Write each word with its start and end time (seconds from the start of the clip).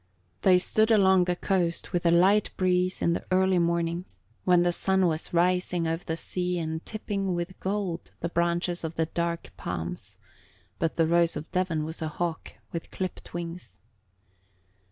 They 0.41 0.57
stood 0.57 0.89
along 0.89 1.25
the 1.25 1.35
coast 1.35 1.93
with 1.93 2.07
a 2.07 2.09
light 2.09 2.49
breeze 2.57 3.03
in 3.03 3.13
the 3.13 3.23
early 3.29 3.59
morning, 3.59 4.05
when 4.45 4.63
the 4.63 4.71
sun 4.71 5.05
was 5.05 5.31
rising 5.31 5.87
over 5.87 6.03
the 6.03 6.17
sea 6.17 6.57
and 6.57 6.83
tipping 6.87 7.35
with 7.35 7.59
gold 7.59 8.09
the 8.19 8.29
branches 8.29 8.83
of 8.83 8.95
the 8.95 9.05
dark 9.05 9.51
palms; 9.57 10.17
but 10.79 10.95
the 10.95 11.05
Rose 11.05 11.35
of 11.37 11.51
Devon 11.51 11.83
was 11.85 12.01
a 12.01 12.07
hawk 12.07 12.53
with 12.71 12.89
clipped 12.89 13.35
wings. 13.35 13.77